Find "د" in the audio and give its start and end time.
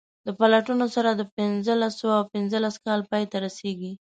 0.25-0.27, 1.17-1.23